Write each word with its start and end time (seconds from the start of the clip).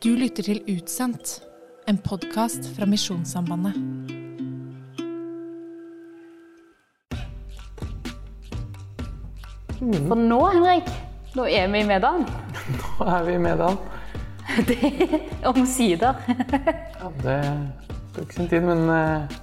Du 0.00 0.14
lytter 0.16 0.40
til 0.40 0.62
Utsendt, 0.64 1.42
en 1.84 1.98
podkast 2.00 2.70
fra 2.72 2.86
Misjonssambandet. 2.88 3.74
For 9.76 10.16
nå, 10.16 10.38
Henrik, 10.54 10.88
nå 11.36 11.44
er 11.52 11.68
vi 11.68 11.82
i 11.82 11.88
Medan. 11.90 12.24
Nå 12.78 13.10
er 13.12 13.28
vi 13.28 13.34
i 13.36 13.42
Medan. 13.44 13.76
Det 14.70 14.78
er 14.80 15.18
omsider. 15.52 16.24
Ja, 16.32 17.12
det 17.20 17.38
tok 18.16 18.32
sin 18.32 18.48
tid, 18.48 18.64
men 18.64 18.88
eh, 18.96 19.38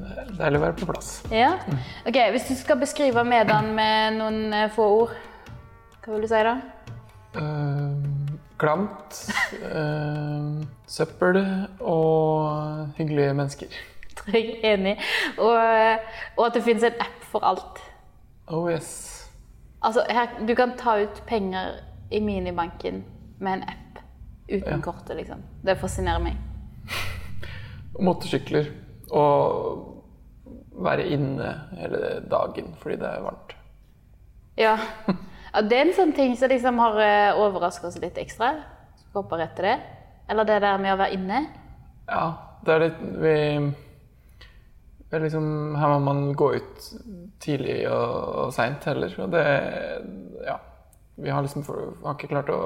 det 0.00 0.10
er 0.24 0.34
deilig 0.40 0.62
å 0.62 0.64
være 0.64 0.78
på 0.80 0.88
plass. 0.88 1.12
Ja. 1.28 1.52
Ok, 2.08 2.16
Hvis 2.32 2.48
du 2.48 2.56
skal 2.56 2.80
beskrive 2.80 3.28
Medan 3.28 3.74
med 3.76 4.22
noen 4.22 4.56
eh, 4.56 4.70
få 4.72 4.88
ord, 5.02 5.16
hva 6.00 6.16
vil 6.16 6.24
du 6.24 6.32
si 6.32 6.46
da? 6.48 6.56
Uh, 7.36 7.92
klamt, 8.60 9.20
eh, 9.52 10.66
søppel 10.86 11.40
og 11.80 12.88
hyggelige 12.96 13.34
mennesker. 13.34 13.66
Er 14.28 14.74
enig. 14.74 14.98
Og, 15.38 15.54
eh, 15.56 15.98
og 16.36 16.46
at 16.46 16.54
det 16.54 16.62
finnes 16.66 16.84
en 16.84 16.98
app 17.00 17.24
for 17.32 17.44
alt. 17.46 17.78
Oh 18.48 18.70
yes. 18.70 19.16
Altså, 19.82 20.04
her, 20.10 20.46
Du 20.48 20.54
kan 20.54 20.76
ta 20.78 20.98
ut 21.02 21.22
penger 21.26 21.80
i 22.10 22.20
minibanken 22.20 23.04
med 23.40 23.52
en 23.52 23.62
app 23.62 24.02
uten 24.50 24.72
Ja. 24.76 24.80
kortet, 24.82 25.16
liksom. 25.16 25.42
Det 25.64 25.78
fascinerer 25.78 26.18
meg. 26.18 26.36
Motorsykler 28.04 28.66
og 29.10 29.96
være 30.80 31.06
inne 31.06 31.54
hele 31.78 32.20
dagen 32.30 32.74
fordi 32.78 32.96
det 32.96 33.06
er 33.08 33.22
varmt. 33.22 33.54
Ja. 34.58 34.76
ja 35.54 35.62
det 35.62 35.78
er 35.78 35.86
en 35.86 35.94
sånn 35.96 36.12
ting 36.16 36.36
som 36.36 36.48
liksom 36.48 36.78
har 36.78 37.00
overraska 37.38 37.86
oss 37.86 37.98
litt 38.02 38.18
ekstra. 38.18 38.54
Skal 39.10 39.44
etter 39.44 39.68
det. 39.68 39.76
Eller 40.30 40.46
det 40.46 40.60
der 40.62 40.78
med 40.78 40.94
å 40.94 40.98
være 41.00 41.16
inne. 41.18 41.44
Ja, 42.10 42.24
det 42.64 42.74
er 42.74 42.84
litt 42.86 43.00
Vi 43.20 43.36
det 45.10 45.18
er 45.18 45.24
liksom, 45.24 45.46
Her 45.74 45.88
må 45.88 45.98
man 46.06 46.20
gå 46.38 46.52
ut 46.54 46.84
tidlig 47.42 47.80
og, 47.90 48.12
og 48.44 48.52
seint 48.54 48.84
heller. 48.86 49.14
Og 49.24 49.32
det 49.34 49.46
Ja. 50.46 50.60
Vi 51.20 51.28
har 51.28 51.42
liksom 51.44 51.66
har 51.66 52.14
ikke 52.14 52.30
klart 52.30 52.48
å 52.48 52.60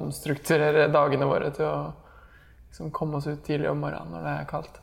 omstrukturere 0.00 0.88
dagene 0.90 1.28
våre 1.30 1.52
til 1.54 1.68
å 1.68 1.92
liksom 2.70 2.88
komme 2.90 3.20
oss 3.20 3.28
ut 3.28 3.44
tidlig 3.46 3.68
om 3.70 3.84
morgenen 3.84 4.16
når 4.16 4.24
det 4.24 4.32
er 4.32 4.48
kaldt. 4.50 4.80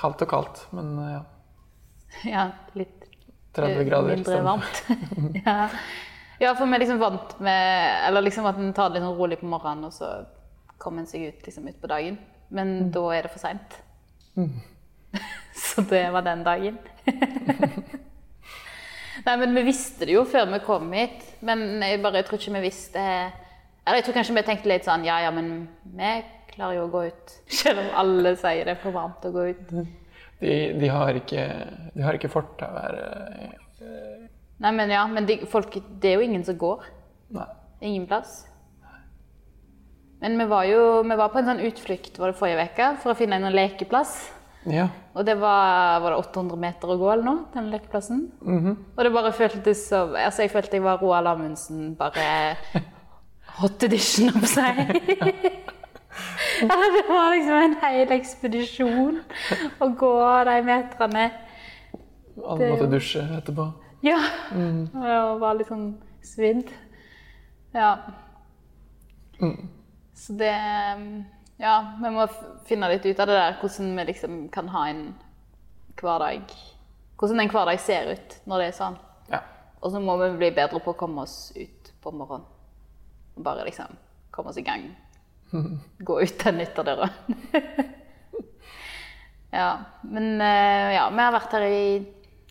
Kaldt 0.00 0.24
og 0.24 0.32
kaldt, 0.32 0.64
men 0.74 0.96
ja. 1.12 1.20
Ja, 2.26 2.48
litt 2.74 3.04
30 3.54 3.86
grader. 3.86 4.16
mindre 4.16 4.40
varmt. 4.48 4.82
ja. 5.44 5.68
Ja, 6.40 6.54
for 6.54 6.66
vi 6.66 6.74
er 6.74 6.82
liksom 6.82 6.98
vant 7.00 7.34
med 7.40 8.06
Eller 8.08 8.22
liksom 8.26 8.46
at 8.46 8.56
en 8.58 8.72
tar 8.74 8.88
det 8.90 8.98
litt 8.98 9.06
sånn 9.06 9.18
rolig 9.18 9.38
på 9.40 9.46
morgenen, 9.50 9.84
og 9.88 9.92
så 9.94 10.10
kommer 10.78 11.00
en 11.04 11.06
seg 11.10 11.28
ut 11.30 11.46
liksom 11.46 11.68
ut 11.68 11.80
på 11.80 11.86
dagen. 11.90 12.18
Men 12.50 12.74
Mm. 12.84 12.90
da 12.92 13.04
er 13.14 13.22
det 13.22 13.30
for 13.32 13.38
seint. 13.38 13.76
så 15.54 15.82
det 15.88 16.10
var 16.12 16.22
den 16.26 16.42
dagen. 16.44 16.78
Nei, 19.24 19.36
men 19.40 19.54
vi 19.54 19.62
visste 19.68 20.04
det 20.08 20.12
jo 20.16 20.24
før 20.28 20.48
vi 20.52 20.58
kom 20.66 20.90
hit. 20.92 21.22
Men 21.46 21.80
jeg 21.82 22.02
bare 22.02 22.20
jeg 22.20 22.26
tror 22.28 22.40
ikke 22.40 22.54
vi 22.58 22.64
visste 22.66 23.00
Eller 23.84 24.00
jeg 24.00 24.04
tror 24.06 24.16
kanskje 24.18 24.34
vi 24.36 24.42
tenkte 24.46 24.68
litt 24.70 24.84
sånn 24.88 25.04
Ja, 25.06 25.18
ja, 25.24 25.30
men 25.34 25.68
vi 25.96 26.12
klarer 26.54 26.78
jo 26.80 26.86
å 26.88 26.92
gå 26.92 27.04
ut. 27.10 27.34
Selv 27.62 27.78
om 27.84 27.90
alle 28.02 28.34
sier 28.40 28.64
det 28.66 28.74
er 28.76 28.82
for 28.82 28.92
varmt 28.96 29.24
å 29.28 29.32
gå 29.34 29.46
ut. 29.52 29.74
De, 30.40 30.54
de 30.80 30.88
har 30.90 31.14
ikke, 31.16 31.44
de 31.94 32.02
har 32.04 32.18
ikke 32.18 32.28
fortau 32.32 32.72
her. 32.74 32.98
Nei, 34.64 34.72
men 34.72 34.92
ja, 34.94 35.04
men 35.10 35.26
de, 35.28 35.42
folk, 35.50 35.76
det 36.00 36.08
er 36.08 36.16
jo 36.16 36.24
ingen 36.24 36.44
som 36.46 36.56
går. 36.56 36.86
Nei. 37.36 37.48
Ingen 37.84 38.06
plass. 38.08 38.46
Men 40.24 40.38
vi 40.40 40.46
var 40.48 40.64
jo 40.64 41.02
vi 41.04 41.16
var 41.20 41.28
på 41.34 41.42
en 41.42 41.50
sånn 41.50 41.60
utflukt 41.66 42.16
var 42.16 42.32
det 42.32 42.38
forrige 42.38 42.64
uke 42.70 42.86
for 43.02 43.12
å 43.12 43.18
finne 43.18 43.36
en 43.36 43.52
lekeplass. 43.52 44.14
Ja. 44.64 44.86
Og 45.12 45.26
det 45.28 45.34
var, 45.36 46.00
var 46.00 46.14
det 46.14 46.22
800 46.22 46.56
meter 46.62 46.94
å 46.94 46.96
gå 46.96 47.10
eller 47.12 47.26
noe, 47.26 47.42
den 47.52 47.68
lekeplassen. 47.74 48.22
Og 48.96 49.04
det 49.04 49.12
bare 49.12 49.34
føltes 49.36 49.84
som 49.90 50.16
Altså, 50.16 50.46
jeg 50.46 50.54
følte 50.54 50.78
jeg 50.78 50.86
var 50.86 51.04
Roald 51.04 51.28
Amundsen, 51.28 51.92
bare 52.00 52.56
hot 53.60 53.84
edition, 53.84 54.32
på 54.32 54.48
si. 54.48 54.64
det 56.72 57.04
var 57.10 57.34
liksom 57.36 57.60
en 57.60 57.78
hel 57.84 58.16
ekspedisjon 58.16 59.20
å 59.84 59.92
gå 59.92 60.16
de 60.48 60.58
meterne. 60.72 61.30
Alle 62.40 62.72
måtte 62.72 62.94
dusje 62.96 63.28
etterpå. 63.42 63.68
Ja. 64.04 64.20
Og 64.52 65.40
var 65.40 65.56
litt 65.56 65.70
sånn 65.70 65.94
svidd. 66.24 66.68
Ja. 67.74 67.96
Så 70.14 70.36
det 70.38 70.54
Ja, 71.56 71.74
vi 72.02 72.10
må 72.10 72.26
finne 72.66 72.90
litt 72.90 73.06
ut 73.06 73.20
av 73.22 73.30
det 73.30 73.36
der, 73.38 73.56
hvordan 73.60 73.96
vi 73.96 74.04
liksom 74.10 74.48
kan 74.52 74.68
ha 74.74 74.88
en 74.90 75.04
hverdag 76.00 76.50
Hvordan 77.18 77.40
en 77.40 77.50
hverdag 77.50 77.80
ser 77.80 78.10
ut 78.10 78.36
når 78.50 78.60
det 78.60 78.66
er 78.66 78.76
sånn. 78.76 78.96
Ja. 79.30 79.40
Og 79.80 79.92
så 79.94 80.00
må 80.02 80.16
vi 80.18 80.32
bli 80.36 80.50
bedre 80.56 80.80
på 80.82 80.92
å 80.92 80.98
komme 80.98 81.22
oss 81.22 81.52
ut 81.54 81.92
på 82.02 82.10
morgenen. 82.10 82.46
Bare 83.38 83.64
liksom 83.66 83.94
komme 84.34 84.50
oss 84.50 84.58
i 84.58 84.66
gang. 84.66 84.88
Gå 86.06 86.18
ut 86.20 86.44
den 86.44 86.60
ytterdøra. 86.66 87.08
ja. 89.58 89.68
Men 90.02 90.40
eh, 90.42 90.94
ja, 90.98 91.06
vi 91.14 91.22
har 91.22 91.36
vært 91.38 91.54
her 91.54 91.68
i 91.70 91.84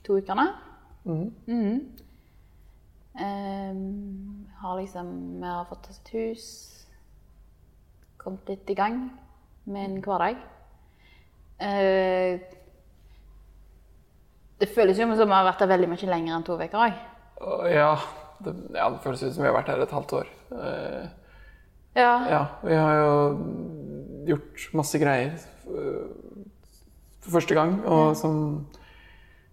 to 0.08 0.22
uker 0.24 0.40
nå. 0.40 0.48
Mhm. 1.06 1.82
Um, 3.14 4.48
har 4.58 4.78
liksom 4.80 5.08
Vi 5.42 5.46
har 5.48 5.66
fått 5.70 5.90
oss 5.90 6.00
et 6.00 6.12
hus. 6.16 6.46
Kommet 8.18 8.48
litt 8.50 8.70
i 8.70 8.78
gang 8.78 9.12
med 9.66 9.86
en 9.86 10.02
hverdag. 10.02 10.38
Uh, 11.62 12.40
det 14.60 14.70
føles 14.72 14.98
jo 14.98 15.10
som 15.16 15.28
vi 15.28 15.36
har 15.36 15.46
vært 15.46 15.60
her 15.62 15.74
veldig 15.74 15.90
mye 15.92 16.10
lenger 16.10 16.36
enn 16.38 16.48
to 16.48 16.56
uker 16.56 16.86
òg. 16.88 17.02
Ja, 17.74 17.98
det, 18.40 18.54
ja, 18.74 18.88
det 18.90 19.04
føles 19.04 19.24
ut 19.24 19.36
som 19.36 19.44
vi 19.44 19.50
har 19.50 19.58
vært 19.58 19.74
her 19.74 19.84
et 19.84 19.92
halvt 19.92 20.16
år. 20.22 20.32
Uh, 20.52 21.12
Ja. 21.96 22.14
Ja, 22.30 22.46
vi 22.64 22.74
har 22.74 22.96
jo 22.98 23.10
gjort 24.26 24.70
masse 24.74 24.98
greier 24.98 25.36
øh, 25.70 26.08
for 27.22 27.36
første 27.36 27.54
gang, 27.54 27.76
og 27.86 28.16
som 28.18 28.68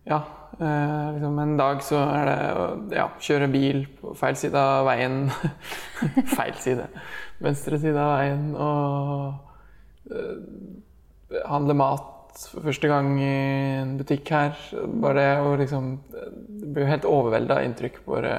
Ja, 0.06 0.22
eh, 0.60 1.06
liksom 1.16 1.38
en 1.43 1.56
dag 1.59 1.82
så 1.84 1.98
er 2.04 2.28
det 2.28 2.38
å 2.53 2.66
ja, 2.94 3.06
kjøre 3.22 3.48
bil 3.53 3.82
på 4.00 4.15
feil 4.19 4.38
side 4.38 4.60
av 4.60 4.87
veien. 4.88 5.26
feil 6.37 6.54
side. 6.60 6.87
Venstre 7.41 7.81
side 7.81 8.00
av 8.00 8.15
veien 8.19 8.47
og 8.54 10.15
øh, 10.15 11.43
handle 11.49 11.76
mat 11.81 12.41
for 12.50 12.65
første 12.69 12.88
gang 12.91 13.12
i 13.20 13.34
en 13.81 13.97
butikk 13.99 14.32
her. 14.34 14.56
Bare 15.03 15.26
å 15.44 15.56
liksom 15.60 15.93
Det 16.10 16.70
blir 16.70 16.84
jo 16.84 16.93
helt 16.93 17.09
overvelda 17.09 17.60
inntrykk. 17.66 18.00
Bare 18.06 18.34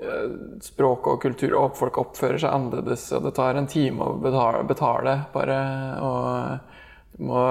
eh, 0.00 0.32
språk 0.64 1.10
og 1.12 1.20
kultur, 1.22 1.56
og 1.58 1.78
folk 1.78 2.00
oppfører 2.02 2.40
seg 2.40 2.54
annerledes, 2.54 3.10
og 3.16 3.26
det 3.28 3.34
tar 3.38 3.58
en 3.58 3.70
time 3.70 4.06
å 4.06 4.18
betale, 4.22 4.64
betale 4.68 5.16
bare. 5.34 5.60
Og 6.06 7.16
du 7.16 7.24
må 7.28 7.44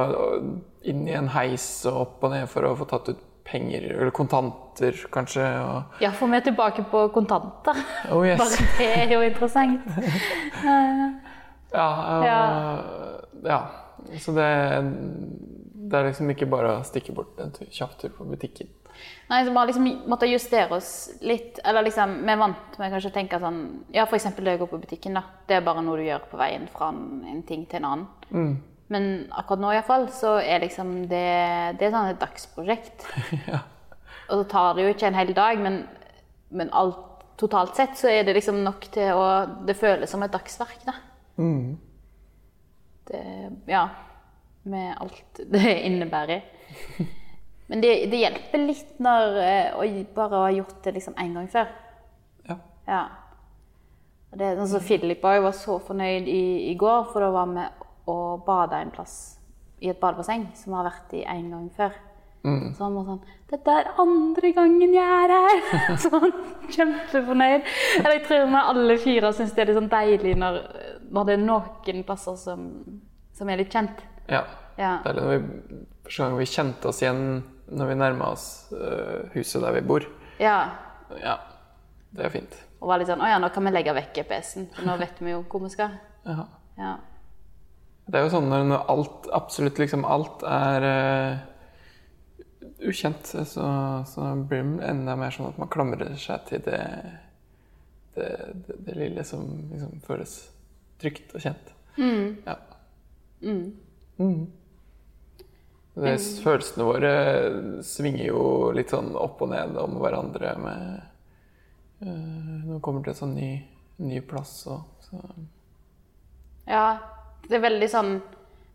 inn 0.88 1.08
i 1.08 1.16
en 1.18 1.31
heis 1.34 1.66
og 1.90 2.06
opp 2.06 2.24
og 2.28 2.34
ned 2.34 2.48
for 2.52 2.66
å 2.66 2.78
få 2.80 2.88
tatt 2.90 3.12
ut 3.12 3.25
penger, 3.50 3.90
eller 3.96 4.14
kontanter 4.16 4.98
kanskje. 5.14 5.46
Og, 5.66 6.00
ja, 6.04 6.14
for 6.16 6.32
vi 6.32 6.42
tilbake 6.46 6.86
på 6.92 7.08
kontanter. 7.16 7.84
oh 8.14 8.26
yes. 8.28 8.40
Bare 8.44 8.68
det 8.80 8.90
er 9.04 9.14
jo 9.14 9.22
interessant. 9.26 9.86
Ja, 11.74 11.90
uh, 11.90 12.26
Ja. 12.26 12.40
ja. 13.46 13.62
Så 14.20 14.32
det, 14.32 14.50
det 15.90 15.98
er 15.98 16.08
liksom 16.08 16.30
ikke 16.32 16.48
bare 16.50 16.80
å 16.80 16.86
stikke 16.88 17.14
bort 17.14 17.40
en 17.44 17.52
kjapp 17.70 17.98
tur 18.00 18.14
på 18.16 18.26
butikken. 18.30 18.70
Nei, 19.30 19.44
så 19.46 19.54
bare 19.54 19.70
liksom 19.70 19.86
måtte 20.10 20.28
justere 20.28 20.76
oss 20.80 21.12
litt. 21.22 21.60
Eller 21.64 21.86
liksom, 21.86 22.16
vi 22.26 22.34
er 22.34 22.40
vant 22.42 22.80
med 22.81 22.94
kanskje 22.94 23.12
å 23.12 23.16
tenke 23.16 23.40
sånn 23.42 23.60
Ja, 23.94 24.08
f.eks. 24.08 24.31
det 24.40 24.56
å 24.58 24.64
gå 24.64 24.70
på 24.72 24.81
butikken, 24.81 25.20
da. 25.20 25.24
Det 25.48 25.60
er 25.60 25.66
bare 25.66 25.84
noe 25.86 26.00
du 26.00 26.07
gjør 26.07 26.25
på 26.31 26.40
veien 26.40 26.66
fra 26.74 26.90
en, 26.94 27.44
ting 27.48 27.68
til 27.69 27.84
en 27.84 27.90
annen. 27.92 28.10
Men 28.89 29.27
akkurat 29.38 29.62
nå 29.62 29.74
iallfall, 29.74 30.07
så 30.13 30.38
er 30.41 30.63
liksom 30.63 30.95
det 31.12 31.27
Det 31.77 31.88
er 31.88 31.94
sånn 31.94 32.09
et 32.09 32.21
dagsprosjekt. 32.21 33.06
ja. 33.51 33.62
Og 34.30 34.41
så 34.41 34.45
tar 34.50 34.75
det 34.77 34.86
jo 34.86 34.94
ikke 34.94 35.09
en 35.09 35.18
hel 35.18 35.33
dag, 35.38 35.62
men, 35.62 35.83
men 36.53 36.71
alt, 36.77 37.06
totalt 37.39 37.77
sett 37.77 37.97
så 37.97 38.09
er 38.12 38.25
det 38.25 38.36
liksom 38.38 38.63
nok 38.65 38.89
til 38.94 39.13
å 39.18 39.27
Det 39.68 39.77
føles 39.77 40.09
som 40.09 40.25
et 40.25 40.33
dagsverk, 40.33 40.81
da. 40.88 40.97
Det, 43.09 43.24
ja. 43.69 43.86
Med 44.69 44.95
alt 44.97 45.41
det 45.53 45.75
innebærer. 45.86 46.41
Men 47.69 47.83
det, 47.86 47.94
det 48.09 48.24
hjelper 48.24 48.65
litt 48.65 48.97
når 48.97 49.36
eh, 49.44 49.77
å 49.77 49.86
bare 50.15 50.44
ha 50.47 50.53
gjort 50.53 50.81
det 50.86 50.95
liksom 50.97 51.18
én 51.21 51.36
gang 51.38 51.50
før. 51.51 51.69
ja. 52.50 52.57
Ja. 52.89 53.03
Det 54.30 54.50
som 54.69 54.81
Philip 54.81 55.24
jeg 55.25 55.41
var 55.41 55.53
så 55.57 55.80
fornøyd 55.81 56.27
i, 56.30 56.69
i 56.69 56.74
går, 56.77 57.07
for 57.09 57.21
da 57.24 57.30
var 57.33 57.47
vi 57.50 57.63
og 58.10 58.46
bada 58.48 58.82
en 58.82 58.94
plass 58.94 59.16
i 59.80 59.92
et 59.92 60.00
badebasseng 60.02 60.50
som 60.60 60.76
har 60.76 60.90
vært 60.90 61.14
i 61.16 61.24
en 61.30 61.50
gang 61.54 61.68
før. 61.78 61.98
Så 62.40 62.86
han 62.86 62.96
var 62.96 63.04
sånn 63.04 63.24
'Dette 63.52 63.74
er 63.74 63.88
andre 64.00 64.52
gangen 64.56 64.94
jeg 64.96 65.04
er 65.24 65.32
her!' 65.34 65.98
Sånn 66.06 66.32
kjempefornøyd. 66.72 67.68
Eller 68.00 68.16
jeg 68.16 68.24
tror 68.28 68.46
vi 68.48 68.62
alle 68.62 68.98
fire 69.04 69.32
syns 69.36 69.52
det 69.56 69.64
er 69.64 69.72
litt 69.72 69.80
sånn 69.80 69.92
deilig 69.92 70.36
når, 70.40 70.60
når 71.12 71.28
det 71.28 71.38
noen 71.44 72.04
plasser 72.08 72.38
som, 72.40 72.70
som 73.36 73.50
er 73.50 73.60
litt 73.60 73.74
kjent. 73.74 74.06
Ja. 74.30 74.46
Ja. 74.80 75.00
Er 75.04 75.20
når 75.20 75.34
vi, 75.34 75.40
første 76.06 76.24
gang 76.24 76.38
vi 76.40 76.48
kjente 76.48 76.88
oss 76.88 77.02
igjen 77.04 77.44
når 77.70 77.92
vi 77.92 78.00
nærma 78.00 78.32
oss 78.32 78.48
uh, 78.72 79.28
huset 79.36 79.62
der 79.62 79.76
vi 79.76 79.86
bor. 79.92 80.08
ja. 80.40 80.60
Ja, 81.18 81.40
det 82.14 82.28
er 82.28 82.30
fint. 82.30 82.56
Og 82.80 82.92
var 82.92 83.00
litt 83.02 83.10
sånn 83.10 83.22
Å 83.26 83.28
ja, 83.32 83.40
nå 83.42 83.48
kan 83.50 83.66
vi 83.66 83.72
legge 83.74 83.96
vekk 83.98 84.12
GPS-en, 84.20 84.68
for 84.76 84.86
nå 84.86 84.94
vet 85.02 85.18
vi 85.20 85.34
jo 85.34 85.42
hvor 85.50 85.64
vi 85.64 85.72
skal. 85.74 85.96
Ja. 86.24 86.46
Ja. 86.78 86.92
Det 88.10 88.18
er 88.18 88.26
jo 88.26 88.34
sånn 88.34 88.50
når 88.50 88.72
alt, 88.90 89.28
absolutt 89.38 89.80
liksom 89.82 90.06
alt 90.08 90.42
er 90.50 90.86
uh, 90.86 91.42
ukjent, 92.90 93.28
så, 93.46 93.66
så 94.10 94.30
blir 94.50 94.64
det 94.80 94.88
enda 94.90 95.18
mer 95.20 95.34
sånn 95.36 95.52
at 95.52 95.60
man 95.62 95.70
klamrer 95.70 96.16
seg 96.18 96.48
til 96.50 96.64
det, 96.66 96.80
det, 98.16 98.30
det, 98.66 98.80
det 98.88 98.96
lille 98.98 99.26
som 99.28 99.46
liksom 99.70 100.00
føles 100.08 100.40
trygt 101.02 101.36
og 101.36 101.44
kjent. 101.44 101.76
Ja. 102.00 102.56
Mm. 103.44 103.70
Det, 106.00 106.16
følelsene 106.44 106.88
våre 106.88 107.14
svinger 107.86 108.26
jo 108.30 108.42
litt 108.76 108.94
sånn 108.94 109.14
opp 109.20 109.42
og 109.44 109.52
ned 109.52 109.78
om 109.80 109.98
hverandre 110.00 110.54
med 110.60 110.84
uh, 112.04 112.08
Når 112.08 112.68
man 112.74 112.84
kommer 112.84 113.04
til 113.04 113.14
en 113.14 113.22
sånn 113.22 113.36
ny, 113.36 113.52
ny 114.02 114.22
plass 114.28 114.62
og 114.72 114.86
så 115.04 115.22
ja. 116.70 117.19
Det 117.47 117.56
er 117.57 117.63
veldig 117.63 117.89
sånn 117.89 118.12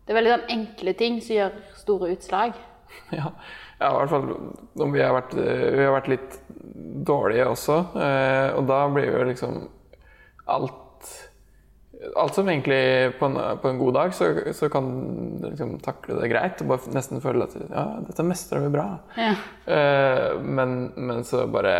Det 0.05 0.13
er 0.13 0.17
veldig 0.19 0.33
sånn 0.35 0.49
enkle 0.55 0.93
ting 0.97 1.19
som 1.21 1.35
gjør 1.35 1.59
store 1.83 2.11
utslag. 2.15 2.57
Ja, 3.11 3.31
ja 3.81 3.89
i 3.91 3.95
hvert 3.97 4.11
fall 4.13 4.27
om 4.85 4.93
vi 4.93 5.01
har 5.03 5.13
vært, 5.15 5.33
vi 5.35 5.83
har 5.83 5.95
vært 5.97 6.09
litt 6.13 6.35
dårlige 7.05 7.47
også. 7.51 7.79
eh, 7.99 8.49
Og 8.55 8.67
da 8.69 8.83
blir 8.93 9.09
jo 9.11 9.23
liksom 9.31 9.63
alt 10.45 10.81
Alt 12.19 12.35
som 12.35 12.49
egentlig 12.51 13.15
på 13.17 13.25
en, 13.25 13.37
på 13.61 13.69
en 13.71 13.77
god 13.79 13.93
dag, 13.95 14.11
så, 14.13 14.27
så 14.53 14.67
kan 14.69 14.89
du 15.39 15.45
liksom 15.47 15.71
takle 15.81 16.19
det 16.19 16.27
greit. 16.29 16.59
Og 16.61 16.67
bare 16.69 16.91
nesten 16.93 17.21
føle 17.23 17.47
at 17.47 17.55
ja, 17.63 17.85
dette 18.05 18.25
mestrer 18.27 18.61
vi 18.61 18.69
bra. 18.75 18.83
Ja. 19.17 19.31
Eh, 19.73 20.35
men, 20.43 20.75
men 20.99 21.23
så 21.25 21.45
bare 21.49 21.73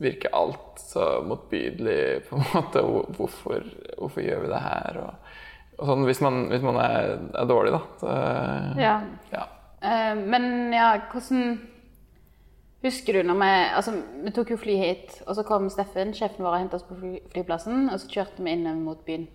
virker 0.00 0.34
alt 0.36 0.80
så 0.80 1.20
motbydelig, 1.26 2.22
på 2.28 2.36
en 2.36 2.46
måte. 2.54 2.82
Hvorfor, 3.16 3.64
hvorfor 3.98 4.24
gjør 4.24 4.44
vi 4.44 4.52
det 4.52 4.60
her? 4.64 5.00
Og, 5.04 5.32
og 5.78 5.90
sånn, 5.90 6.06
hvis 6.08 6.22
man, 6.24 6.44
hvis 6.52 6.64
man 6.66 6.80
er, 6.82 7.16
er 7.40 7.50
dårlig, 7.50 7.74
da. 7.76 7.82
Så, 8.00 8.14
ja. 8.80 8.94
ja. 9.32 9.44
Uh, 9.80 10.14
men 10.28 10.72
ja, 10.76 10.94
hvordan 11.12 11.60
Husker 12.80 13.12
du 13.12 13.26
når 13.28 13.36
vi 13.36 13.48
Altså, 13.76 13.92
vi 14.24 14.30
tok 14.32 14.50
jo 14.54 14.56
fly 14.60 14.74
hit, 14.80 15.18
og 15.26 15.34
så 15.36 15.44
kom 15.44 15.68
Steffen, 15.72 16.14
sjefen 16.16 16.44
vår, 16.44 16.54
og 16.54 16.62
hentet 16.62 16.78
oss 16.78 16.86
på 16.88 16.96
fly, 16.96 17.18
flyplassen, 17.32 17.90
og 17.92 18.00
så 18.00 18.08
kjørte 18.08 18.44
vi 18.44 18.54
inn 18.56 18.68
mot 18.84 19.02
byen. 19.04 19.26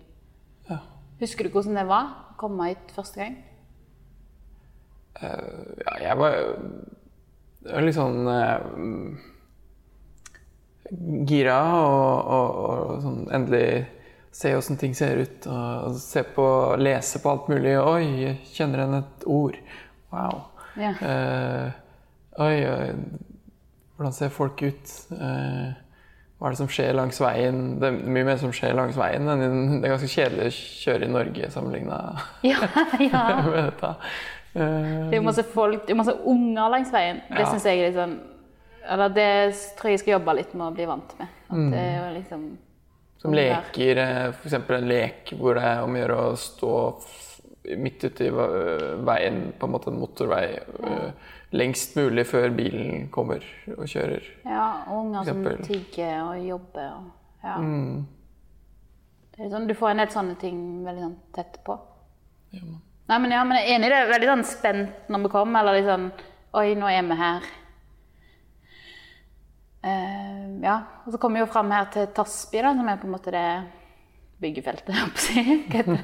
Ja. 0.70 0.80
Husker 1.20 1.46
du 1.46 1.54
hvordan 1.54 1.78
det 1.78 1.86
var 1.86 2.08
å 2.32 2.34
komme 2.40 2.72
hit 2.72 2.90
første 2.94 3.22
gang? 3.22 3.36
Ja, 5.22 5.94
jeg 6.02 6.18
var, 6.18 6.34
var 7.70 7.86
litt 7.86 7.96
sånn 7.96 8.26
eh, 8.28 8.66
gira 11.26 11.56
og, 11.74 12.30
og, 12.36 12.58
og 12.66 13.00
sånn 13.04 13.22
endelig 13.34 13.86
se 14.36 14.52
åssen 14.56 14.76
ting 14.80 14.92
ser 14.96 15.22
ut. 15.24 15.46
Og, 15.48 15.94
se 16.00 16.22
på, 16.36 16.44
lese 16.80 17.22
på 17.22 17.30
alt 17.32 17.48
mulig. 17.48 17.72
Oi, 17.80 18.04
jeg 18.20 18.36
kjenner 18.52 18.82
igjen 18.84 18.98
et 19.00 19.24
ord. 19.32 19.56
Wow. 20.12 20.42
Ja. 20.76 20.92
Uh, 21.00 21.72
oi, 22.44 22.54
oi, 22.68 22.90
hvordan 23.96 24.12
ser 24.12 24.28
folk 24.34 24.60
ut? 24.60 24.92
Uh, 25.10 25.72
hva 26.36 26.50
er 26.50 26.52
det 26.52 26.60
som 26.60 26.68
skjer 26.68 26.92
langs 26.98 27.16
veien? 27.24 27.62
Det 27.80 27.88
er 27.88 27.96
mye 28.12 28.26
mer 28.28 28.36
som 28.42 28.52
skjer 28.52 28.76
langs 28.76 28.98
veien. 29.00 29.24
enn 29.32 29.80
Det 29.80 29.88
er 29.88 29.94
ganske 29.94 30.12
kjedelig 30.12 30.50
å 30.50 30.56
kjøre 30.84 31.06
i 31.08 31.12
Norge 31.14 31.48
sammenligna 31.54 32.00
Ja, 32.44 32.60
ja. 33.08 33.22
med 33.46 33.56
dette. 33.70 33.94
Uh, 34.52 34.60
Det 35.08 35.16
er 35.16 35.20
jo 35.22 35.26
masse 35.30 35.46
folk, 35.56 35.86
det 35.88 35.96
er 35.96 36.02
masse 36.04 36.16
unger 36.28 36.74
langs 36.76 36.92
veien. 36.92 37.22
Det 37.30 37.40
Ja. 37.40 37.48
synes 37.54 37.64
jeg 37.64 37.80
er 37.80 37.88
litt 37.88 37.96
sånn 38.02 38.18
Eller 38.88 39.08
det 39.14 39.28
tror 39.76 39.90
jeg 39.90 39.96
jeg 39.98 40.02
skal 40.04 40.12
jobbe 40.16 40.34
litt 40.38 40.54
med 40.54 40.66
å 40.68 40.74
bli 40.76 40.86
vant 40.86 41.18
med. 41.18 41.28
At 41.48 41.56
Mm. 41.56 41.70
det 41.72 41.78
er 41.80 41.96
jo 41.98 42.14
liksom 42.20 42.58
Som 43.18 43.32
leker, 43.34 43.98
f.eks. 43.98 44.36
for 44.36 44.48
eksempel 44.48 44.76
en 44.76 44.88
lek 44.88 45.32
hvor 45.38 45.54
det 45.54 45.62
er 45.64 45.82
om 45.82 45.94
å 45.94 45.98
gjøre 45.98 46.16
å 46.16 46.36
stå 46.36 46.72
midt 47.76 48.04
ute 48.04 48.26
i 48.26 48.30
veien, 48.30 49.52
på 49.58 49.66
en 49.66 49.72
måte 49.72 49.88
en 49.90 49.98
motorvei, 49.98 50.52
ja. 50.54 51.10
lengst 51.52 51.96
mulig 51.96 52.26
før 52.26 52.50
bilen 52.54 53.08
kommer 53.10 53.42
og 53.76 53.86
kjører. 53.90 54.22
Ja, 54.44 54.84
og 54.86 55.06
unger 55.06 55.24
som 55.24 55.44
tigger 55.66 56.20
og 56.28 56.44
jobber 56.46 56.92
og 56.98 57.10
Ja. 57.42 57.56
Mm. 57.58 58.06
Det 59.36 59.50
sånn, 59.52 59.66
du 59.68 59.74
får 59.74 59.90
en 59.90 59.96
del 60.00 60.08
sånne 60.08 60.38
ting 60.40 60.84
veldig 60.84 61.02
sånn 61.02 61.16
tett 61.36 61.58
på. 61.64 61.78
Ja. 62.56 62.62
Nei, 63.08 63.18
men 63.18 63.30
ja, 63.30 63.44
men 63.44 63.58
jeg 63.58 63.68
er 63.68 63.74
enig 63.76 63.86
i 63.86 63.92
det. 63.92 64.08
Veldig 64.10 64.30
sånn 64.32 64.44
spent 64.48 65.08
når 65.12 65.22
vi 65.26 65.28
kommer, 65.28 65.60
eller 65.60 65.76
litt 65.80 65.90
sånn 65.90 66.08
Oi, 66.56 66.74
nå 66.74 66.88
er 66.88 67.02
vi 67.04 67.18
her. 67.20 67.42
Eh, 69.84 70.62
ja. 70.62 70.76
Og 71.04 71.12
så 71.12 71.18
kommer 71.20 71.40
vi 71.40 71.44
jo 71.44 71.52
fram 71.52 71.70
her 71.74 71.88
til 71.94 72.08
Tasby, 72.16 72.62
da, 72.64 72.72
som 72.76 72.88
er 72.88 73.00
på 73.00 73.08
en 73.08 73.14
måte 73.14 73.34
det 73.34 73.46
byggefeltet? 74.42 75.28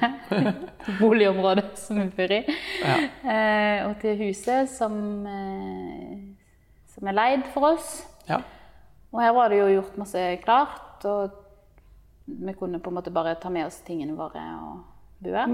Boligområdet 1.01 1.79
som 1.81 2.01
vi 2.01 2.09
bor 2.17 2.35
i. 2.39 2.41
Eh, 2.87 3.85
og 3.87 3.97
til 4.03 4.19
huset 4.25 4.71
som, 4.73 4.97
uh, 5.27 6.57
som 6.95 7.11
er 7.11 7.19
leid 7.19 7.47
for 7.55 7.73
oss. 7.75 7.95
Ja. 8.29 8.41
Og 9.13 9.21
her 9.21 9.35
var 9.37 9.53
det 9.53 9.61
jo 9.61 9.71
gjort 9.75 9.99
masse 10.01 10.21
klart, 10.45 11.05
og 11.05 11.39
vi 12.25 12.55
kunne 12.57 12.81
på 12.81 12.93
en 12.93 12.97
måte 12.97 13.13
bare 13.13 13.35
ta 13.41 13.51
med 13.53 13.67
oss 13.67 13.83
tingene 13.85 14.17
våre 14.17 14.45
og 14.63 14.79
bo 15.21 15.35
her. 15.35 15.51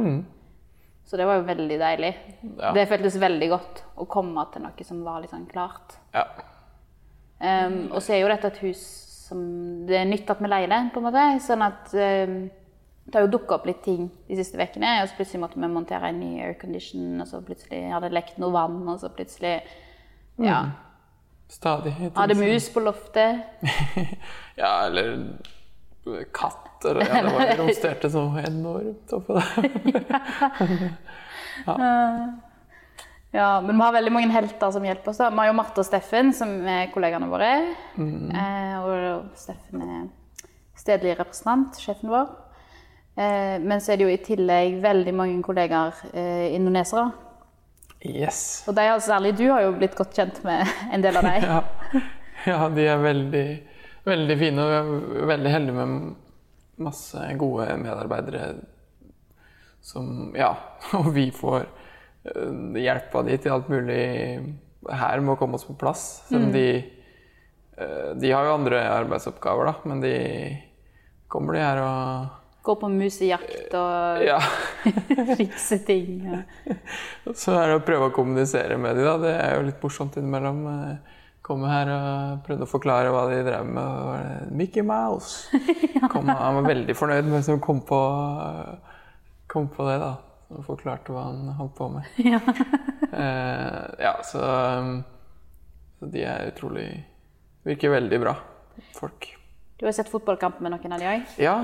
Så 1.08 1.16
det 1.16 1.24
var 1.24 1.40
jo 1.40 1.46
veldig 1.48 1.78
deilig. 1.80 2.12
Ja. 2.60 2.74
Det 2.76 2.84
føltes 2.90 3.16
veldig 3.18 3.48
godt 3.50 3.82
å 3.96 4.04
komme 4.12 4.44
til 4.52 4.62
noe 4.62 4.84
som 4.86 5.00
var 5.06 5.22
litt 5.24 5.32
sånn 5.32 5.48
klart. 5.50 5.96
ja. 6.14 6.28
Um, 7.38 7.92
og 7.92 8.00
så 8.02 8.16
er 8.16 8.24
jo 8.24 8.30
dette 8.32 8.50
et 8.50 8.62
hus 8.66 8.80
som 9.28 9.42
det 9.86 9.98
er 10.00 10.08
nytt 10.08 10.30
at 10.32 10.40
vi 10.42 10.48
leier 10.50 10.70
det, 10.72 10.80
på 10.94 11.02
en 11.02 11.06
måte. 11.08 11.26
Sånn 11.44 11.62
at 11.66 11.92
um, 11.94 12.38
det 13.08 13.16
har 13.16 13.24
jo 13.24 13.32
dukka 13.36 13.58
opp 13.58 13.68
litt 13.68 13.80
ting 13.84 14.08
de 14.28 14.38
siste 14.38 14.58
ukene. 14.60 14.98
Og 15.02 15.10
så 15.10 15.18
plutselig 15.18 15.42
måtte 15.44 15.60
vi 15.60 15.70
montere 15.72 16.10
en 16.10 16.20
ny 16.20 16.32
aircondition, 16.44 17.20
og 17.22 17.30
så 17.30 17.40
plutselig 17.44 17.86
hadde 17.92 18.10
det 18.10 18.18
lekt 18.18 18.40
noe 18.42 18.52
vann, 18.54 18.82
og 18.88 19.00
så 19.02 19.12
plutselig 19.12 19.60
Ja. 20.42 20.60
Stadig. 21.48 21.94
Hadde 22.12 22.36
mus 22.36 22.68
på 22.74 22.82
loftet. 22.84 23.46
Ja, 24.58 24.88
eller 24.88 25.38
katt, 26.34 26.84
eller 26.88 27.06
ja, 27.06 27.20
det 27.22 27.32
var 27.32 27.50
romsterte 27.60 28.08
så 28.10 28.24
enormt 28.42 29.12
oppå 29.14 29.38
der. 29.38 30.88
Ja, 31.68 31.76
men 33.32 33.74
vi 33.74 33.82
har 33.82 33.92
veldig 33.92 34.12
mange 34.12 34.32
helter 34.32 34.70
som 34.72 34.84
hjelper 34.84 35.12
oss. 35.12 35.20
da. 35.20 35.30
Vi 35.30 35.42
har 35.42 35.50
jo 35.50 35.56
Marte 35.58 35.82
og 35.82 35.86
Steffen, 35.86 36.32
som 36.32 36.52
er 36.64 36.88
kollegaene 36.94 37.28
våre. 37.28 37.50
Eh, 37.98 38.76
og 38.80 39.28
Steffen 39.36 39.84
er 39.84 40.06
stedlig 40.78 41.16
representant, 41.18 41.76
sjefen 41.82 42.12
vår. 42.12 42.28
Eh, 43.18 43.56
men 43.60 43.80
så 43.82 43.92
er 43.92 43.98
det 43.98 44.06
jo 44.06 44.14
i 44.14 44.20
tillegg 44.22 44.78
veldig 44.82 45.14
mange 45.16 45.42
kollegaer 45.44 45.96
eh, 46.12 46.54
indonesere. 46.56 47.10
Yes. 48.06 48.62
Og 48.70 48.76
de 48.78 48.86
særlig 49.02 49.34
du 49.36 49.48
har 49.50 49.64
jo 49.64 49.74
blitt 49.74 49.96
godt 49.98 50.14
kjent 50.14 50.38
med 50.46 50.68
en 50.92 51.02
del 51.04 51.18
av 51.18 51.28
dem. 51.28 51.48
Ja. 51.48 52.02
ja, 52.46 52.68
de 52.70 52.84
er 52.86 53.00
veldig, 53.02 53.46
veldig 54.06 54.36
fine, 54.38 54.62
og 54.62 54.70
vi 54.70 55.20
er 55.20 55.30
veldig 55.32 55.52
heldige 55.52 55.76
med 55.76 55.96
masse 56.78 57.24
gode 57.40 57.66
medarbeidere 57.82 58.52
som 59.82 60.30
Ja, 60.36 60.52
og 61.00 61.10
vi 61.16 61.30
får 61.34 61.66
eh, 62.24 62.80
hjelp 62.82 63.14
av 63.20 63.26
de 63.28 63.36
til 63.38 63.52
alt 63.54 63.68
mulig 63.72 64.00
her 64.88 65.20
med 65.20 65.34
å 65.34 65.38
komme 65.40 65.58
oss 65.58 65.66
på 65.68 65.76
plass. 65.78 66.06
Selv 66.28 66.48
om 66.48 66.52
de 66.54 66.66
eh, 66.78 68.10
De 68.20 68.32
har 68.32 68.46
jo 68.48 68.54
andre 68.58 68.82
arbeidsoppgaver, 68.96 69.70
da, 69.72 69.74
men 69.90 70.00
de 70.04 70.14
kommer 71.28 71.54
de 71.58 71.62
her 71.66 71.82
og 71.84 72.34
Går 72.68 72.76
på 72.82 72.88
musejakt 72.92 73.74
og 73.78 74.22
Ja. 74.28 74.38
fikser 75.38 75.78
ting. 75.86 76.26
og- 76.28 77.36
Så 77.38 77.54
er 77.56 77.70
det 77.70 77.76
å 77.78 77.84
prøve 77.86 78.10
å 78.10 78.14
kommunisere 78.16 78.76
med 78.80 78.96
dem, 78.98 79.06
da. 79.06 79.14
Det 79.22 79.30
er 79.40 79.54
jo 79.56 79.68
litt 79.70 79.80
morsomt 79.84 80.18
innimellom. 80.20 80.66
Eh, 80.72 81.14
Komme 81.48 81.64
her 81.70 81.88
og 81.88 82.42
prøvde 82.44 82.66
å 82.66 82.68
forklare 82.68 83.08
hva 83.08 83.22
de 83.30 83.38
drev 83.46 83.64
med. 83.72 84.50
Mickey 84.52 84.82
Mouse! 84.84 85.46
Kom, 86.12 86.28
han 86.28 86.58
var 86.58 86.66
veldig 86.66 86.92
fornøyd 86.98 87.24
med 87.30 87.46
som 87.46 87.56
kom 87.64 87.78
på, 87.88 88.00
kom 89.48 89.70
på 89.72 89.86
det, 89.88 89.94
da. 90.02 90.10
Og 90.48 90.62
forklarte 90.64 91.12
hva 91.12 91.26
han 91.28 91.50
holdt 91.58 91.74
på 91.78 91.88
med. 91.92 92.08
Ja. 92.32 92.40
Eh, 93.08 93.84
ja, 94.04 94.12
så, 94.26 94.40
um, 94.78 94.98
så 95.98 96.08
de 96.12 96.22
er 96.28 96.50
utrolig 96.50 96.86
Virker 97.66 97.90
veldig 97.92 98.18
bra 98.22 98.34
folk. 98.96 99.26
Du 99.80 99.86
har 99.86 99.94
sett 99.96 100.10
fotballkamp 100.12 100.60
med 100.64 100.72
noen 100.74 100.94
av 100.94 101.00
de 101.02 101.08
òg? 101.10 101.24
Ja, 101.42 101.54